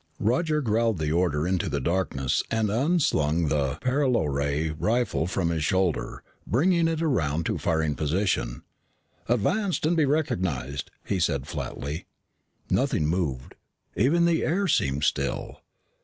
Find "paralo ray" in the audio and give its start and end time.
3.83-4.71